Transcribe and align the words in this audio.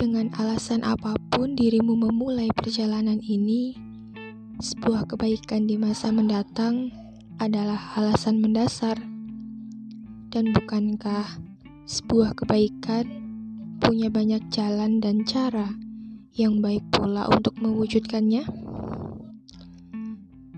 Dengan 0.00 0.32
alasan 0.32 0.80
apa 0.80 1.12
pun 1.28 1.52
dirimu 1.52 1.92
memulai 1.92 2.48
perjalanan 2.56 3.20
ini, 3.20 3.76
sebuah 4.56 5.04
kebaikan 5.04 5.68
di 5.68 5.76
masa 5.76 6.08
mendatang 6.08 6.88
adalah 7.36 7.76
alasan 8.00 8.40
mendasar. 8.40 8.96
Dan 10.32 10.56
bukankah 10.56 11.44
sebuah 11.84 12.32
kebaikan 12.32 13.04
punya 13.76 14.08
banyak 14.08 14.40
jalan 14.48 15.04
dan 15.04 15.20
cara 15.28 15.68
yang 16.32 16.64
baik 16.64 16.88
pula 16.88 17.28
untuk 17.28 17.60
mewujudkannya? 17.60 18.48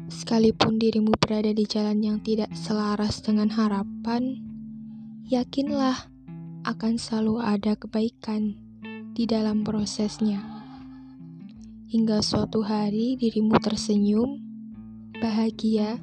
Sekalipun 0.06 0.78
dirimu 0.78 1.18
berada 1.18 1.50
di 1.50 1.66
jalan 1.66 1.98
yang 1.98 2.22
tidak 2.22 2.54
selaras 2.54 3.18
dengan 3.18 3.50
harapan, 3.50 4.38
yakinlah 5.26 6.06
akan 6.62 6.94
selalu 6.94 7.42
ada 7.42 7.74
kebaikan 7.74 8.61
di 9.12 9.28
dalam 9.28 9.60
prosesnya. 9.60 10.40
Hingga 11.92 12.24
suatu 12.24 12.64
hari 12.64 13.20
dirimu 13.20 13.60
tersenyum, 13.60 14.40
bahagia, 15.20 16.00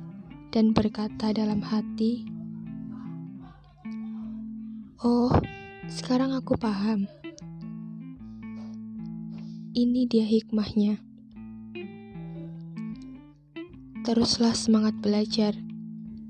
dan 0.53 0.77
berkata 0.77 1.33
dalam 1.33 1.65
hati, 1.65 2.29
"Oh, 5.01 5.33
sekarang 5.89 6.37
aku 6.37 6.53
paham. 6.53 7.09
Ini 9.73 10.05
dia 10.05 10.29
hikmahnya." 10.29 11.01
Teruslah 14.05 14.53
semangat 14.53 14.93
belajar, 15.01 15.57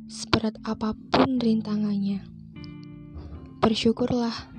seberat 0.07 0.55
apa 0.63 0.95
pun 0.95 1.39
rintangannya. 1.43 2.23
Bersyukurlah 3.59 4.58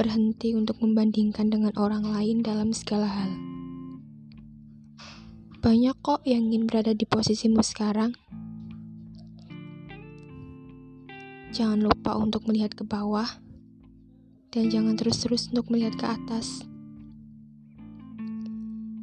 berhenti 0.00 0.56
untuk 0.56 0.80
membandingkan 0.80 1.52
dengan 1.52 1.76
orang 1.76 2.08
lain 2.08 2.40
dalam 2.40 2.72
segala 2.72 3.04
hal. 3.04 3.36
Banyak 5.60 5.92
kok 6.00 6.24
yang 6.24 6.48
ingin 6.48 6.64
berada 6.64 6.96
di 6.96 7.04
posisimu 7.04 7.60
sekarang. 7.60 8.16
Jangan 11.52 11.84
lupa 11.84 12.16
untuk 12.16 12.48
melihat 12.48 12.72
ke 12.72 12.80
bawah, 12.80 13.28
dan 14.48 14.72
jangan 14.72 14.96
terus-terus 14.96 15.52
untuk 15.52 15.68
melihat 15.68 15.92
ke 16.00 16.06
atas. 16.08 16.64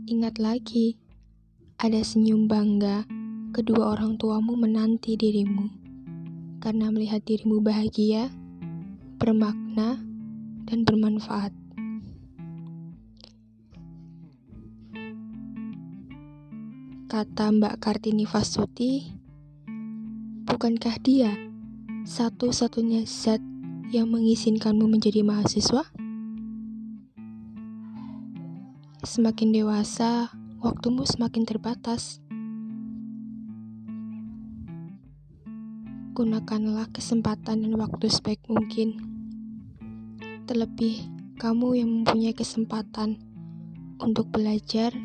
Ingat 0.09 0.41
lagi, 0.41 0.97
ada 1.77 2.01
senyum 2.01 2.49
bangga 2.49 3.05
kedua 3.53 3.93
orang 3.93 4.17
tuamu 4.17 4.57
menanti 4.57 5.13
dirimu, 5.13 5.69
karena 6.57 6.89
melihat 6.89 7.21
dirimu 7.21 7.61
bahagia, 7.61 8.33
bermakna, 9.21 10.06
dan 10.67 10.83
bermanfaat. 10.83 11.55
Kata 17.07 17.55
Mbak 17.55 17.79
Kartini 17.79 18.27
Fasuti, 18.27 19.15
bukankah 20.43 20.99
dia 20.99 21.31
satu-satunya 22.03 23.07
zat 23.07 23.39
yang 23.95 24.11
mengizinkanmu 24.11 24.85
menjadi 24.91 25.23
mahasiswa? 25.23 25.87
Semakin 29.07 29.55
dewasa, 29.55 30.35
waktumu 30.59 31.07
semakin 31.07 31.47
terbatas. 31.47 32.19
Gunakanlah 36.11 36.91
kesempatan 36.91 37.63
dan 37.63 37.73
waktu 37.79 38.11
sebaik 38.11 38.43
mungkin. 38.51 39.16
Terlebih, 40.47 41.03
kamu 41.43 41.75
yang 41.75 41.89
mempunyai 41.91 42.31
kesempatan 42.31 43.19
untuk 43.99 44.31
belajar, 44.31 44.95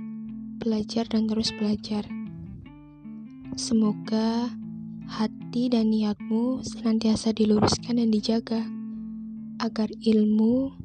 belajar, 0.63 1.03
dan 1.11 1.27
terus 1.27 1.51
belajar. 1.51 2.07
Semoga 3.59 4.55
hati 5.11 5.67
dan 5.67 5.91
niatmu 5.91 6.63
senantiasa 6.63 7.35
diluruskan 7.35 7.99
dan 7.99 8.15
dijaga 8.15 8.63
agar 9.59 9.91
ilmu 9.91 10.79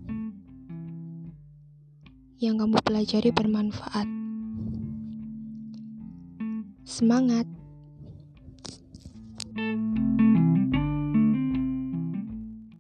yang 2.42 2.58
kamu 2.58 2.82
pelajari 2.82 3.30
bermanfaat. 3.30 4.10
Semangat! 6.82 7.57